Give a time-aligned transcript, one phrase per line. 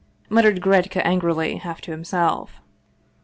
[0.31, 2.59] muttered Gretcka angrily, half to himself.